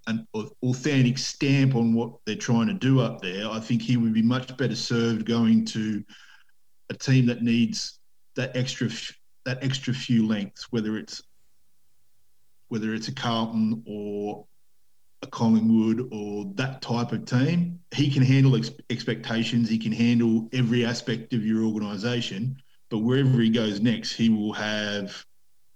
an 0.06 0.26
authentic 0.62 1.18
stamp 1.18 1.74
on 1.74 1.92
what 1.92 2.12
they're 2.24 2.36
trying 2.36 2.68
to 2.68 2.72
do 2.72 3.00
up 3.00 3.20
there, 3.20 3.50
I 3.50 3.58
think 3.58 3.82
he 3.82 3.96
would 3.96 4.12
be 4.12 4.22
much 4.22 4.56
better 4.56 4.76
served 4.76 5.26
going 5.26 5.64
to 5.66 6.04
a 6.88 6.94
team 6.94 7.26
that 7.26 7.42
needs 7.42 7.98
that 8.36 8.56
extra 8.56 8.88
that 9.44 9.62
extra 9.62 9.92
few 9.92 10.26
lengths, 10.26 10.70
whether 10.70 10.96
it's 10.96 11.22
whether 12.68 12.94
it's 12.94 13.08
a 13.08 13.14
Carlton 13.14 13.82
or 13.86 14.46
a 15.22 15.26
Collingwood 15.26 16.08
or 16.10 16.50
that 16.54 16.80
type 16.80 17.12
of 17.12 17.24
team, 17.26 17.78
he 17.94 18.10
can 18.10 18.22
handle 18.22 18.56
ex- 18.56 18.70
expectations. 18.90 19.68
He 19.68 19.78
can 19.78 19.92
handle 19.92 20.48
every 20.52 20.84
aspect 20.84 21.32
of 21.32 21.44
your 21.44 21.64
organisation. 21.64 22.56
But 22.90 22.98
wherever 22.98 23.40
he 23.40 23.50
goes 23.50 23.80
next, 23.80 24.12
he 24.12 24.28
will 24.28 24.52
have 24.54 25.24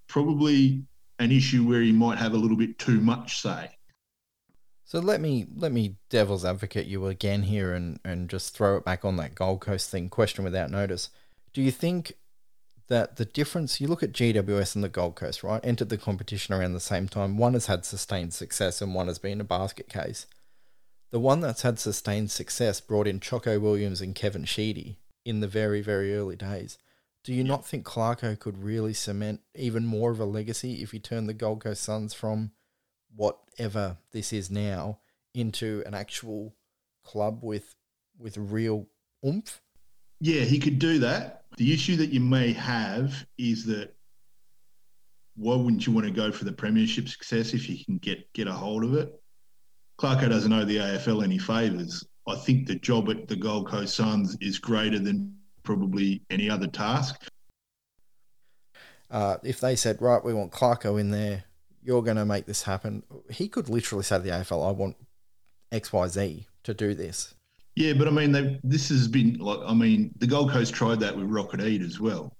probably 0.07 0.85
an 1.19 1.33
issue 1.33 1.67
where 1.67 1.81
he 1.81 1.93
might 1.93 2.19
have 2.19 2.35
a 2.35 2.37
little 2.37 2.57
bit 2.57 2.79
too 2.79 3.01
much 3.01 3.41
say. 3.41 3.71
So 4.85 5.01
let 5.01 5.21
me 5.21 5.47
let 5.57 5.73
me 5.73 5.97
devil's 6.11 6.45
advocate 6.45 6.87
you 6.87 7.07
again 7.07 7.43
here 7.43 7.73
and, 7.73 7.99
and 8.05 8.31
just 8.31 8.55
throw 8.55 8.77
it 8.77 8.85
back 8.85 9.05
on 9.05 9.17
that 9.17 9.35
Gold 9.35 9.61
Coast 9.61 9.91
thing. 9.91 10.09
Question 10.09 10.45
without 10.45 10.71
notice. 10.71 11.11
Do 11.53 11.61
you 11.61 11.73
think 11.73 12.13
that 12.89 13.17
the 13.17 13.25
difference 13.25 13.81
you 13.81 13.89
look 13.89 14.03
at 14.03 14.13
GWS 14.13 14.75
and 14.75 14.85
the 14.85 14.89
Gold 14.89 15.17
Coast, 15.17 15.43
right, 15.43 15.65
entered 15.65 15.89
the 15.89 15.99
competition 15.99 16.55
around 16.55 16.73
the 16.73 16.81
same 16.81 17.09
time. 17.09 17.37
One 17.37 17.55
has 17.55 17.67
had 17.67 17.85
sustained 17.85 18.33
success 18.33 18.81
and 18.81 18.95
one 18.95 19.09
has 19.09 19.19
been 19.19 19.41
a 19.41 19.45
basket 19.45 19.89
case. 19.89 20.27
The 21.11 21.21
one 21.21 21.41
that's 21.41 21.63
had 21.63 21.79
sustained 21.79 22.31
success 22.31 22.81
brought 22.81 23.07
in 23.07 23.21
Choco 23.21 23.59
Williams 23.59 24.01
and 24.01 24.15
Kevin 24.15 24.45
Sheedy 24.45 24.99
in 25.25 25.41
the 25.41 25.49
very, 25.49 25.81
very 25.81 26.15
early 26.15 26.37
days. 26.37 26.79
Do 27.27 27.35
you 27.35 27.43
not 27.43 27.67
think 27.67 27.85
Clarko 27.85 28.39
could 28.39 28.63
really 28.63 28.95
cement 28.95 29.41
even 29.57 29.85
more 29.85 30.13
of 30.13 30.21
a 30.21 30.25
legacy 30.25 30.81
if 30.81 30.93
he 30.93 31.01
turned 31.01 31.29
the 31.29 31.35
Gold 31.35 31.61
Coast 31.61 31.83
Suns 31.83 32.15
from 32.15 32.53
whatever 33.17 33.97
this 34.13 34.33
is 34.33 34.49
now 34.49 35.01
into 35.35 35.83
an 35.87 35.93
actual 35.93 36.55
club 37.03 37.43
with 37.43 37.75
with 38.17 38.37
real 38.37 38.87
oomph? 39.27 39.61
Yeah, 40.21 40.43
he 40.43 40.61
could 40.61 40.79
do 40.79 41.01
that. 41.01 41.47
The 41.57 41.75
issue 41.75 41.97
that 41.97 42.11
you 42.11 42.21
may 42.21 42.53
have 42.53 43.27
is 43.37 43.67
that 43.67 43.93
why 45.35 45.57
wouldn't 45.57 45.85
you 45.85 45.93
want 45.93 46.07
to 46.07 46.13
go 46.13 46.31
for 46.31 46.45
the 46.45 46.53
premiership 46.53 47.09
success 47.09 47.55
if 47.55 47.69
you 47.69 47.85
can 47.85 47.99
get 47.99 48.33
get 48.35 48.47
a 48.47 48.53
hold 48.53 48.85
of 48.85 48.95
it? 48.95 49.21
Clarko 49.99 50.29
doesn't 50.29 50.53
owe 50.53 50.65
the 50.65 50.77
AFL 50.77 51.25
any 51.25 51.39
favours. 51.39 52.07
I 52.29 52.37
think 52.37 52.69
the 52.69 52.77
job 52.77 53.11
at 53.11 53.27
the 53.27 53.35
Gold 53.35 53.67
Coast 53.67 53.97
Suns 53.97 54.37
is 54.41 54.61
greater 54.61 55.01
than 55.01 55.37
probably 55.67 56.23
any 56.31 56.49
other 56.49 56.67
task. 56.67 57.29
Uh, 59.11 59.37
if 59.43 59.61
they 59.61 59.77
said, 59.77 60.01
right, 60.01 60.25
we 60.25 60.33
want 60.33 60.53
Clarko 60.53 60.99
in 60.99 61.11
there, 61.11 61.45
you're 61.83 62.03
going 62.03 62.17
to 62.17 62.25
make 62.25 62.47
this 62.47 62.63
happen, 62.63 63.03
he 63.31 63.49
could 63.49 63.69
literally 63.69 64.03
say 64.03 64.17
to 64.17 64.23
the 64.23 64.31
AFL, 64.31 64.67
I 64.67 64.73
want 64.73 64.97
XYZ 65.71 66.47
to 66.65 66.75
do 66.75 66.95
this. 66.95 67.35
Yeah, 67.77 67.93
but 67.93 68.09
I 68.09 68.11
mean, 68.11 68.59
this 68.65 68.89
has 68.89 69.07
been 69.07 69.35
like, 69.35 69.61
I 69.67 69.75
mean, 69.75 70.11
the 70.19 70.27
Gold 70.27 70.51
Coast 70.51 70.75
tried 70.75 70.99
that 71.01 71.15
with 71.17 71.27
Rocket 71.27 71.61
Eade 71.61 71.83
as 71.83 72.01
well, 72.01 72.33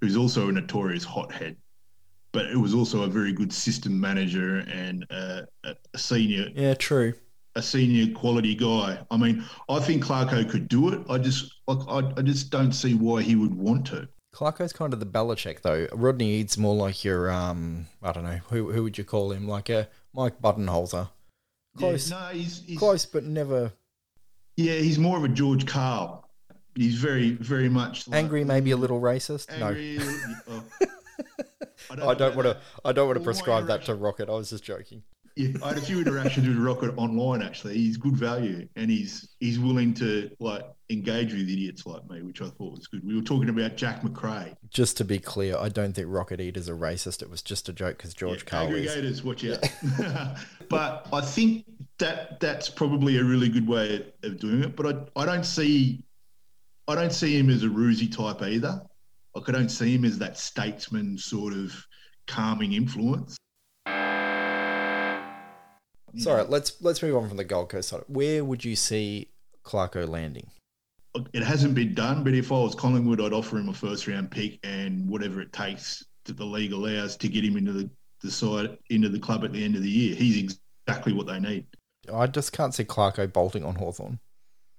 who's 0.00 0.16
also 0.16 0.48
a 0.48 0.52
notorious 0.52 1.04
hothead, 1.04 1.56
but 2.32 2.46
it 2.46 2.56
was 2.56 2.74
also 2.74 3.04
a 3.04 3.06
very 3.06 3.32
good 3.32 3.52
system 3.52 3.98
manager 3.98 4.58
and 4.70 5.06
a, 5.10 5.46
a 5.64 5.98
senior. 5.98 6.48
Yeah, 6.54 6.74
true. 6.74 7.14
A 7.56 7.62
senior 7.62 8.12
quality 8.14 8.54
guy. 8.54 8.98
I 9.10 9.16
mean, 9.16 9.44
I 9.68 9.80
think 9.80 10.04
Clarko 10.04 10.48
could 10.48 10.68
do 10.68 10.92
it. 10.92 11.00
I 11.08 11.18
just, 11.18 11.52
I, 11.66 12.02
I 12.16 12.22
just 12.22 12.50
don't 12.50 12.72
see 12.72 12.94
why 12.94 13.22
he 13.22 13.34
would 13.34 13.54
want 13.54 13.86
to. 13.88 14.08
Clarko's 14.34 14.72
kind 14.72 14.92
of 14.92 15.00
the 15.00 15.06
Belichick 15.06 15.62
though. 15.62 15.88
Rodney 15.92 16.40
Eade's 16.40 16.58
more 16.58 16.74
like 16.74 17.04
your, 17.04 17.30
um, 17.30 17.86
I 18.02 18.12
don't 18.12 18.24
know, 18.24 18.40
who 18.50 18.70
who 18.70 18.82
would 18.82 18.98
you 18.98 19.04
call 19.04 19.32
him? 19.32 19.48
Like 19.48 19.70
a 19.70 19.88
Mike 20.14 20.40
Budenholzer. 20.40 21.08
Close, 21.78 22.10
yeah, 22.10 22.20
no, 22.20 22.26
he's, 22.38 22.62
he's 22.66 22.78
close, 22.78 23.06
but 23.06 23.24
never 23.24 23.72
yeah, 24.56 24.74
he's 24.74 24.98
more 24.98 25.18
of 25.18 25.24
a 25.24 25.28
George 25.28 25.66
Karl. 25.66 26.28
He's 26.74 26.96
very, 26.96 27.32
very 27.32 27.68
much 27.68 28.08
like, 28.08 28.18
angry, 28.18 28.44
maybe 28.44 28.70
a 28.70 28.76
little 28.76 29.00
racist. 29.00 29.50
Angry, 29.50 29.98
no, 30.48 30.62
oh. 32.00 32.08
I 32.08 32.14
don't, 32.14 32.34
want 32.34 32.46
to. 32.46 32.58
I 32.84 32.92
don't 32.92 33.06
want 33.06 33.18
to 33.18 33.24
prescribe 33.24 33.66
that 33.68 33.84
to 33.86 33.94
Rocket. 33.94 34.28
I 34.28 34.32
was 34.32 34.50
just 34.50 34.64
joking. 34.64 35.02
Yeah, 35.36 35.58
I 35.62 35.68
had 35.68 35.78
a 35.78 35.82
few 35.82 35.98
interactions 35.98 36.48
with 36.48 36.56
Rocket 36.56 36.96
online. 36.96 37.42
Actually, 37.42 37.74
he's 37.74 37.98
good 37.98 38.16
value, 38.16 38.66
and 38.74 38.90
he's 38.90 39.36
he's 39.38 39.58
willing 39.58 39.92
to 39.94 40.30
like 40.40 40.64
engage 40.88 41.32
with 41.32 41.42
idiots 41.42 41.84
like 41.84 42.08
me, 42.08 42.22
which 42.22 42.40
I 42.40 42.46
thought 42.46 42.72
was 42.72 42.86
good. 42.86 43.06
We 43.06 43.14
were 43.14 43.22
talking 43.22 43.50
about 43.50 43.76
Jack 43.76 44.02
Macrae. 44.02 44.54
Just 44.70 44.96
to 44.96 45.04
be 45.04 45.18
clear, 45.18 45.58
I 45.58 45.68
don't 45.68 45.92
think 45.92 46.08
Rocket 46.10 46.40
Eater's 46.40 46.70
a 46.70 46.72
racist. 46.72 47.20
It 47.20 47.28
was 47.28 47.42
just 47.42 47.68
a 47.68 47.74
joke 47.74 47.98
because 47.98 48.14
George 48.14 48.44
yeah, 48.50 48.64
aggregators, 48.64 49.04
is. 49.04 49.24
watch 49.24 49.44
out. 49.44 49.62
but 50.70 51.06
I 51.12 51.20
think 51.20 51.66
that 51.98 52.40
that's 52.40 52.70
probably 52.70 53.18
a 53.18 53.24
really 53.24 53.50
good 53.50 53.68
way 53.68 54.10
of 54.22 54.40
doing 54.40 54.64
it. 54.64 54.74
But 54.74 55.10
I, 55.16 55.22
I 55.22 55.26
don't 55.26 55.44
see 55.44 56.02
I 56.88 56.94
don't 56.94 57.12
see 57.12 57.36
him 57.38 57.50
as 57.50 57.62
a 57.62 57.68
roosie 57.68 58.10
type 58.10 58.42
either. 58.42 58.80
Like 59.34 59.48
I 59.50 59.52
don't 59.52 59.68
see 59.68 59.94
him 59.94 60.06
as 60.06 60.18
that 60.18 60.38
statesman 60.38 61.18
sort 61.18 61.52
of 61.52 61.74
calming 62.26 62.72
influence. 62.72 63.36
Sorry, 66.16 66.44
let's 66.44 66.80
let's 66.80 67.02
move 67.02 67.16
on 67.16 67.28
from 67.28 67.36
the 67.36 67.44
Gold 67.44 67.68
Coast 67.68 67.90
side. 67.90 68.02
Where 68.06 68.44
would 68.44 68.64
you 68.64 68.76
see 68.76 69.30
Clarko 69.64 70.08
landing? 70.08 70.48
It 71.32 71.42
hasn't 71.42 71.74
been 71.74 71.94
done, 71.94 72.24
but 72.24 72.34
if 72.34 72.52
I 72.52 72.56
was 72.56 72.74
Collingwood, 72.74 73.20
I'd 73.20 73.32
offer 73.32 73.56
him 73.56 73.68
a 73.68 73.74
first 73.74 74.06
round 74.06 74.30
pick 74.30 74.58
and 74.64 75.08
whatever 75.08 75.40
it 75.40 75.52
takes 75.52 76.04
that 76.24 76.36
the 76.36 76.44
league 76.44 76.72
allows 76.72 77.16
to 77.16 77.28
get 77.28 77.44
him 77.44 77.56
into 77.56 77.72
the, 77.72 77.90
the 78.22 78.30
side 78.30 78.76
into 78.90 79.08
the 79.08 79.18
club 79.18 79.44
at 79.44 79.52
the 79.52 79.64
end 79.64 79.76
of 79.76 79.82
the 79.82 79.90
year. 79.90 80.14
He's 80.14 80.54
exactly 80.86 81.12
what 81.12 81.26
they 81.26 81.40
need. 81.40 81.66
I 82.12 82.26
just 82.26 82.52
can't 82.52 82.74
see 82.74 82.84
Clarko 82.84 83.32
bolting 83.32 83.64
on 83.64 83.74
Hawthorn 83.74 84.20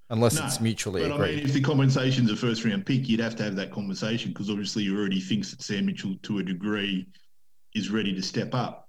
unless 0.09 0.39
no, 0.39 0.45
it's 0.45 0.61
mutually 0.61 1.01
but 1.01 1.11
agreed. 1.15 1.33
I 1.33 1.35
mean, 1.37 1.45
if 1.45 1.53
the 1.53 1.61
compensation's 1.61 2.31
a 2.31 2.35
first 2.35 2.63
round 2.63 2.85
pick, 2.85 3.09
you'd 3.09 3.19
have 3.19 3.35
to 3.37 3.43
have 3.43 3.55
that 3.55 3.71
conversation 3.71 4.31
because 4.31 4.49
obviously 4.49 4.83
you 4.83 4.97
already 4.97 5.19
thinks 5.19 5.51
that 5.51 5.61
Sam 5.61 5.85
Mitchell, 5.85 6.15
to 6.23 6.39
a 6.39 6.43
degree, 6.43 7.07
is 7.75 7.89
ready 7.89 8.13
to 8.13 8.21
step 8.21 8.53
up. 8.53 8.86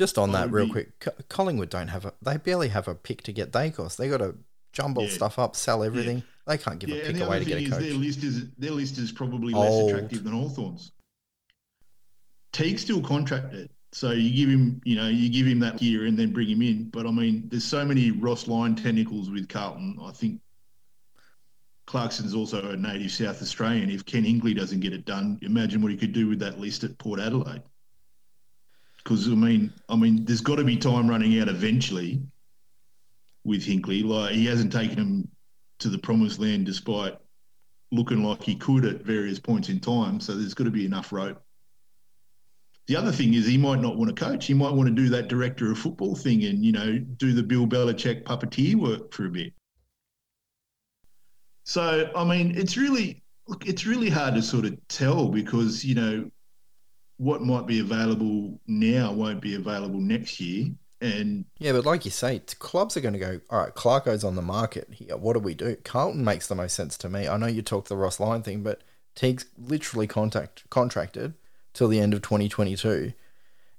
Just 0.00 0.16
on 0.16 0.32
that, 0.32 0.46
oh, 0.46 0.50
real 0.50 0.64
be, 0.64 0.72
quick, 0.72 1.28
Collingwood 1.28 1.68
don't 1.68 1.88
have 1.88 2.06
a. 2.06 2.14
They 2.22 2.38
barely 2.38 2.68
have 2.68 2.88
a 2.88 2.94
pick 2.94 3.22
to 3.24 3.34
get 3.34 3.52
Daicos. 3.52 3.96
They 3.96 4.08
got 4.08 4.16
to 4.16 4.34
jumble 4.72 5.02
yeah, 5.02 5.10
stuff 5.10 5.38
up, 5.38 5.54
sell 5.54 5.84
everything. 5.84 6.16
Yeah. 6.16 6.22
They 6.46 6.56
can't 6.56 6.78
give 6.78 6.88
yeah, 6.88 7.02
a 7.02 7.12
pick 7.12 7.20
away 7.20 7.38
to 7.40 7.44
get 7.44 7.58
a 7.58 7.68
coach. 7.68 7.80
Their 7.80 7.92
list 7.92 8.24
is 8.24 8.48
their 8.56 8.70
list 8.70 8.96
is 8.96 9.12
probably 9.12 9.52
less 9.52 9.90
attractive 9.90 10.24
than 10.24 10.32
Hawthorn's. 10.32 10.92
Teague's 12.54 12.80
still 12.80 13.02
contracted. 13.02 13.68
So 13.92 14.12
you 14.12 14.34
give 14.34 14.48
him, 14.48 14.80
you 14.86 14.96
know, 14.96 15.08
you 15.08 15.28
give 15.28 15.46
him 15.46 15.58
that 15.58 15.82
year 15.82 16.06
and 16.06 16.18
then 16.18 16.32
bring 16.32 16.48
him 16.48 16.62
in. 16.62 16.88
But 16.88 17.06
I 17.06 17.10
mean, 17.10 17.50
there's 17.50 17.66
so 17.66 17.84
many 17.84 18.10
Ross 18.10 18.48
Lyon 18.48 18.76
tentacles 18.76 19.28
with 19.28 19.50
Carlton. 19.50 19.98
I 20.02 20.12
think 20.12 20.40
Clarkson's 21.84 22.34
also 22.34 22.70
a 22.70 22.74
native 22.74 23.12
South 23.12 23.42
Australian. 23.42 23.90
If 23.90 24.06
Ken 24.06 24.24
Hinkley 24.24 24.56
doesn't 24.56 24.80
get 24.80 24.94
it 24.94 25.04
done, 25.04 25.38
imagine 25.42 25.82
what 25.82 25.92
he 25.92 25.98
could 25.98 26.14
do 26.14 26.26
with 26.26 26.38
that 26.38 26.58
list 26.58 26.84
at 26.84 26.96
Port 26.96 27.20
Adelaide. 27.20 27.64
Because 29.02 29.26
I 29.26 29.34
mean, 29.34 29.72
I 29.88 29.96
mean, 29.96 30.24
there's 30.24 30.40
got 30.40 30.56
to 30.56 30.64
be 30.64 30.76
time 30.76 31.08
running 31.08 31.38
out 31.40 31.48
eventually 31.48 32.22
with 33.44 33.64
Hinkley. 33.64 34.04
Like 34.04 34.34
he 34.34 34.46
hasn't 34.46 34.72
taken 34.72 34.98
him 34.98 35.28
to 35.78 35.88
the 35.88 35.98
promised 35.98 36.38
land 36.38 36.66
despite 36.66 37.16
looking 37.92 38.22
like 38.22 38.42
he 38.42 38.54
could 38.54 38.84
at 38.84 39.02
various 39.02 39.38
points 39.38 39.68
in 39.68 39.80
time. 39.80 40.20
So 40.20 40.34
there's 40.34 40.54
got 40.54 40.64
to 40.64 40.70
be 40.70 40.84
enough 40.84 41.12
rope 41.12 41.42
the 42.90 42.96
other 42.96 43.12
thing 43.12 43.34
is 43.34 43.46
he 43.46 43.56
might 43.56 43.80
not 43.80 43.96
want 43.96 44.14
to 44.14 44.24
coach. 44.24 44.46
He 44.46 44.52
might 44.52 44.72
want 44.72 44.88
to 44.88 44.94
do 44.94 45.08
that 45.10 45.28
director 45.28 45.70
of 45.70 45.78
football 45.78 46.16
thing 46.16 46.42
and 46.42 46.64
you 46.64 46.72
know 46.72 46.98
do 46.98 47.32
the 47.32 47.42
Bill 47.44 47.64
Belichick 47.64 48.24
puppeteer 48.24 48.74
work 48.74 49.12
for 49.12 49.26
a 49.26 49.30
bit. 49.30 49.52
So 51.62 52.10
I 52.16 52.24
mean, 52.24 52.56
it's 52.56 52.76
really 52.76 53.22
look, 53.46 53.68
it's 53.68 53.86
really 53.86 54.10
hard 54.10 54.34
to 54.34 54.42
sort 54.42 54.64
of 54.64 54.76
tell 54.88 55.28
because 55.28 55.84
you 55.84 55.94
know 55.94 56.30
what 57.20 57.42
might 57.42 57.66
be 57.66 57.80
available 57.80 58.58
now 58.66 59.12
won't 59.12 59.42
be 59.42 59.54
available 59.54 60.00
next 60.00 60.40
year. 60.40 60.68
And 61.02 61.44
yeah, 61.58 61.72
but 61.72 61.84
like 61.84 62.06
you 62.06 62.10
say, 62.10 62.38
clubs 62.58 62.96
are 62.96 63.00
going 63.02 63.12
to 63.12 63.18
go. 63.20 63.40
All 63.50 63.58
right, 63.60 63.74
Clarko's 63.74 64.24
on 64.24 64.36
the 64.36 64.42
market 64.42 64.88
here. 64.90 65.18
What 65.18 65.34
do 65.34 65.38
we 65.40 65.52
do? 65.54 65.76
Carlton 65.84 66.24
makes 66.24 66.46
the 66.46 66.54
most 66.54 66.74
sense 66.74 66.96
to 66.98 67.10
me. 67.10 67.28
I 67.28 67.36
know 67.36 67.46
you 67.46 67.60
talked 67.60 67.88
the 67.88 67.96
Ross 67.96 68.20
Lyon 68.20 68.42
thing, 68.42 68.62
but 68.62 68.80
Teague's 69.14 69.44
literally 69.58 70.06
contact 70.06 70.68
contracted 70.70 71.34
till 71.74 71.88
the 71.88 72.00
end 72.00 72.14
of 72.14 72.22
2022. 72.22 73.12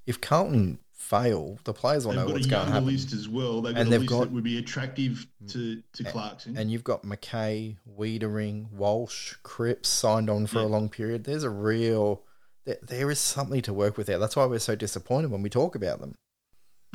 If 0.06 0.22
Carlton 0.22 0.78
fail, 0.94 1.58
the 1.64 1.74
players 1.74 2.06
will 2.06 2.14
they've 2.14 2.22
know 2.22 2.28
got 2.28 2.34
what's 2.34 2.46
a 2.46 2.50
going 2.50 2.60
to 2.62 2.66
younger 2.72 2.74
happen. 2.74 2.88
list 2.94 3.14
as 3.14 3.28
well. 3.28 3.62
They've 3.62 3.74
got 3.74 3.80
And 3.82 3.88
a 3.88 3.92
they've 3.92 4.00
list 4.02 4.10
got- 4.12 4.20
that 4.22 4.32
would 4.32 4.44
be 4.44 4.58
attractive 4.60 5.26
mm. 5.44 5.52
to 5.54 5.82
to 6.04 6.12
Clarkson. 6.12 6.58
And 6.58 6.72
you've 6.72 6.84
got 6.84 7.04
McKay, 7.04 7.78
Weitering, 8.00 8.72
Walsh, 8.72 9.34
Cripps 9.44 9.90
signed 9.90 10.30
on 10.30 10.46
for 10.48 10.60
a 10.60 10.66
long 10.68 10.90
period. 10.90 11.24
There's 11.24 11.44
a 11.44 11.50
real, 11.50 12.24
there, 12.66 12.78
there 12.82 13.12
is 13.12 13.20
something 13.20 13.62
to 13.64 13.74
work 13.74 13.98
with 13.98 14.08
there. 14.08 14.20
That's 14.20 14.36
why 14.36 14.46
we're 14.46 14.60
so 14.60 14.76
disappointed 14.76 15.32
when 15.32 15.42
we 15.42 15.50
talk 15.50 15.76
about 15.76 16.00
them. 16.00 16.16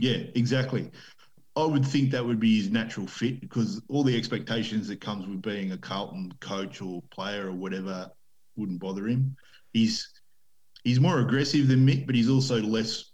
Yeah, 0.00 0.18
exactly. 0.34 0.90
I 1.56 1.64
would 1.64 1.86
think 1.86 2.10
that 2.10 2.24
would 2.24 2.38
be 2.38 2.58
his 2.58 2.70
natural 2.70 3.06
fit 3.06 3.40
because 3.40 3.80
all 3.88 4.02
the 4.02 4.16
expectations 4.16 4.88
that 4.88 5.00
comes 5.00 5.26
with 5.26 5.40
being 5.40 5.72
a 5.72 5.78
Carlton 5.78 6.32
coach 6.40 6.82
or 6.82 7.02
player 7.10 7.48
or 7.48 7.52
whatever 7.52 8.10
wouldn't 8.56 8.80
bother 8.80 9.06
him. 9.06 9.34
He's 9.72 10.06
he's 10.84 11.00
more 11.00 11.20
aggressive 11.20 11.68
than 11.68 11.86
Mick, 11.86 12.04
but 12.04 12.14
he's 12.14 12.28
also 12.28 12.60
less, 12.60 13.12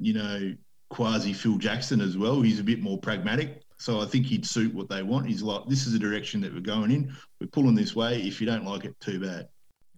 you 0.00 0.14
know, 0.14 0.54
quasi 0.88 1.34
Phil 1.34 1.58
Jackson 1.58 2.00
as 2.00 2.16
well. 2.16 2.40
He's 2.40 2.60
a 2.60 2.64
bit 2.64 2.80
more 2.80 2.98
pragmatic. 2.98 3.62
So 3.78 4.00
I 4.00 4.06
think 4.06 4.26
he'd 4.26 4.46
suit 4.46 4.74
what 4.74 4.88
they 4.88 5.02
want. 5.02 5.26
He's 5.26 5.42
like, 5.42 5.66
this 5.66 5.86
is 5.86 5.92
the 5.92 5.98
direction 5.98 6.40
that 6.42 6.54
we're 6.54 6.60
going 6.60 6.92
in. 6.92 7.14
We're 7.40 7.48
pulling 7.48 7.74
this 7.74 7.94
way. 7.94 8.22
If 8.22 8.40
you 8.40 8.46
don't 8.46 8.64
like 8.64 8.84
it, 8.84 8.98
too 9.00 9.20
bad. 9.20 9.48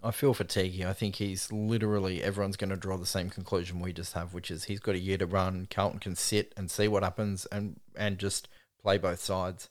I 0.04 0.10
feel 0.10 0.34
for 0.34 0.44
Tiki. 0.44 0.84
I 0.84 0.92
think 0.92 1.16
he's 1.16 1.50
literally 1.50 2.22
everyone's 2.22 2.56
going 2.56 2.70
to 2.70 2.76
draw 2.76 2.96
the 2.96 3.06
same 3.06 3.30
conclusion 3.30 3.80
we 3.80 3.92
just 3.92 4.12
have, 4.12 4.34
which 4.34 4.50
is 4.50 4.64
he's 4.64 4.80
got 4.80 4.94
a 4.94 4.98
year 4.98 5.18
to 5.18 5.26
run. 5.26 5.66
Carlton 5.70 6.00
can 6.00 6.14
sit 6.14 6.52
and 6.56 6.70
see 6.70 6.88
what 6.88 7.02
happens 7.02 7.46
and 7.46 7.80
and 7.96 8.18
just 8.18 8.48
play 8.82 8.98
both 8.98 9.20
sides. 9.20 9.70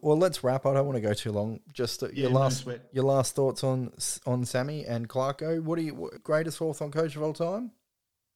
Well, 0.00 0.16
let's 0.16 0.44
wrap. 0.44 0.64
I 0.64 0.74
don't 0.74 0.86
want 0.86 0.96
to 0.96 1.02
go 1.02 1.12
too 1.12 1.32
long. 1.32 1.60
Just 1.72 2.02
uh, 2.02 2.06
your 2.06 2.28
Yeah, 2.28 2.32
no 2.32 2.40
last 2.40 2.66
your 2.92 3.04
last 3.04 3.34
thoughts 3.34 3.62
on 3.64 3.92
on 4.26 4.44
Sammy 4.44 4.84
and 4.84 5.08
Clarko. 5.08 5.62
What 5.62 5.78
are 5.78 5.82
you 5.82 5.94
what- 5.94 6.22
greatest 6.22 6.58
Hawthorn 6.58 6.90
coach 6.92 7.16
of 7.16 7.22
all 7.22 7.32
time? 7.32 7.72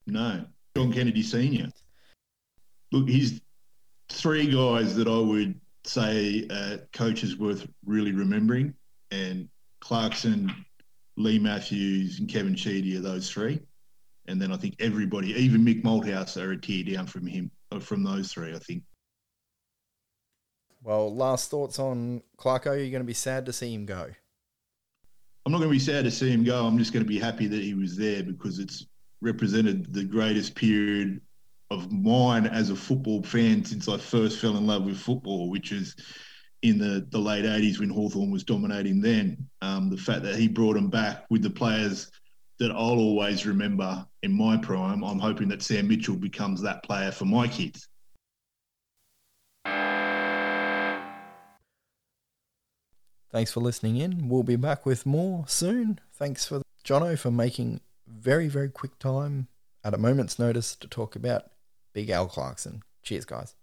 No, 0.07 0.45
John 0.77 0.93
Kennedy 0.93 1.23
Senior. 1.23 1.69
Look, 2.91 3.09
he's 3.09 3.41
three 4.09 4.47
guys 4.47 4.97
that 4.97 5.09
I 5.09 5.19
would 5.19 5.59
say 5.85 6.47
uh, 6.51 6.79
coaches 6.93 7.39
worth 7.39 7.67
really 7.87 8.13
remembering, 8.13 8.75
and 9.11 9.49
Clarkson, 9.81 10.53
Leigh 11.17 11.39
Matthews, 11.39 12.19
and 12.19 12.29
Kevin 12.29 12.55
Sheedy 12.55 12.97
are 12.97 13.01
those 13.01 13.31
three. 13.31 13.61
And 14.27 14.41
then 14.41 14.53
I 14.53 14.57
think 14.57 14.77
everybody, 14.79 15.33
even 15.33 15.63
Mick 15.63 15.83
Malthouse, 15.83 16.41
are 16.41 16.53
a 16.53 16.61
tier 16.61 16.85
down 16.95 17.07
from 17.07 17.27
him, 17.27 17.51
uh, 17.71 17.81
from 17.81 18.03
those 18.03 18.33
three. 18.33 18.55
I 18.55 18.59
think. 18.59 18.85
Well, 20.83 21.15
last 21.15 21.51
thoughts 21.51 21.79
on 21.79 22.23
Clarko. 22.39 22.79
You're 22.79 22.91
going 22.91 23.03
to 23.03 23.05
be 23.05 23.15
sad 23.15 23.47
to 23.47 23.53
see 23.53 23.73
him 23.73 23.87
go. 23.87 24.09
I'm 25.45 25.53
not 25.53 25.59
going 25.59 25.71
to 25.71 25.75
be 25.75 25.81
sad 25.81 26.05
to 26.05 26.11
see 26.11 26.31
him 26.31 26.45
go. 26.45 26.65
I'm 26.65 26.79
just 26.79 26.93
going 26.93 27.05
to 27.05 27.09
be 27.09 27.19
happy 27.19 27.47
that 27.49 27.63
he 27.63 27.75
was 27.75 27.97
there 27.97 28.23
because 28.23 28.59
it's 28.59 28.87
represented 29.21 29.93
the 29.93 30.05
greatest 30.05 30.55
period 30.55 31.21
of 31.71 31.91
mine 31.91 32.47
as 32.47 32.71
a 32.71 32.77
football 32.77 33.23
fan 33.23 33.65
since 33.65 33.89
I 33.89 33.97
first 33.97 34.41
fell 34.41 34.57
in 34.57 34.67
love 34.67 34.85
with 34.85 34.99
football, 34.99 35.51
which 35.51 35.73
is 35.73 35.97
in 36.63 36.79
the, 36.79 37.07
the 37.11 37.19
late 37.19 37.45
80s 37.45 37.81
when 37.81 37.91
Hawthorn 37.91 38.31
was 38.31 38.45
dominating 38.45 39.01
then. 39.01 39.49
Um, 39.61 39.91
the 39.91 39.97
fact 39.97 40.23
that 40.23 40.37
he 40.37 40.49
brought 40.49 40.77
him 40.77 40.89
back 40.89 41.27
with 41.29 41.43
the 41.43 41.51
players 41.51 42.11
that 42.59 42.71
I'll 42.71 42.99
always 42.99 43.45
remember 43.45 44.07
in 44.23 44.33
my 44.33 44.57
prime, 44.57 45.03
I'm 45.03 45.19
hoping 45.19 45.49
that 45.49 45.63
Sam 45.63 45.89
Mitchell 45.89 46.15
becomes 46.15 46.63
that 46.63 46.85
player 46.85 47.11
for 47.11 47.25
my 47.25 47.49
kids. 47.49 47.89
Thanks 53.33 53.51
for 53.51 53.61
listening 53.61 53.97
in. 53.97 54.29
We'll 54.29 54.43
be 54.43 54.57
back 54.57 54.85
with 54.85 55.07
more 55.07 55.45
soon. 55.49 55.99
Thanks 56.13 56.47
for 56.47 56.63
Jono 56.85 57.19
for 57.19 57.31
making 57.31 57.81
very, 58.07 58.47
very 58.47 58.69
quick 58.69 58.99
time 58.99 59.49
at 59.83 59.95
a 59.95 59.99
moment's 59.99 60.39
notice 60.39 60.77
to 60.77 60.87
talk 60.87 61.17
about 61.17 61.45
Big 61.95 62.11
Al 62.11 62.27
Clarkson. 62.27 62.83
Cheers, 63.03 63.25
guys. 63.25 63.55